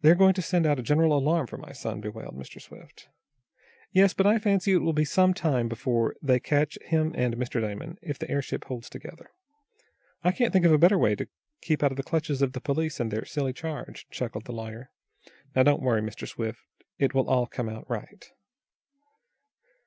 "They 0.00 0.08
are 0.08 0.14
going 0.14 0.32
to 0.32 0.40
send 0.40 0.64
out 0.64 0.78
a 0.78 0.82
general 0.82 1.14
alarm 1.14 1.46
for 1.48 1.58
my 1.58 1.72
son," 1.72 2.00
bewailed 2.00 2.34
Mr. 2.34 2.62
Swift. 2.62 3.10
"Yes, 3.92 4.14
but 4.14 4.24
I 4.26 4.38
fancy 4.38 4.72
it 4.72 4.78
will 4.78 4.94
be 4.94 5.04
some 5.04 5.34
time 5.34 5.68
before 5.68 6.16
they 6.22 6.40
catch 6.40 6.78
him 6.80 7.12
and 7.14 7.36
Mr. 7.36 7.60
Damon, 7.60 7.98
if 8.00 8.18
the 8.18 8.30
airship 8.30 8.64
holds 8.64 8.88
together. 8.88 9.28
I 10.22 10.32
can't 10.32 10.50
think 10.50 10.64
of 10.64 10.72
a 10.72 10.78
better 10.78 10.96
way 10.96 11.14
to 11.16 11.28
keep 11.60 11.82
out 11.82 11.90
of 11.92 11.98
the 11.98 12.02
clutches 12.02 12.40
of 12.40 12.54
the 12.54 12.60
police, 12.62 12.98
and 13.00 13.10
their 13.10 13.26
silly 13.26 13.52
charge," 13.52 14.06
chuckled 14.08 14.46
the 14.46 14.52
lawyer. 14.52 14.90
"Now 15.54 15.62
don't 15.62 15.82
worry, 15.82 16.00
Mr. 16.00 16.26
Swift. 16.26 16.60
It 16.96 17.12
will 17.12 17.28
all 17.28 17.46
come 17.46 17.68
out 17.68 17.84
right." 17.86 18.30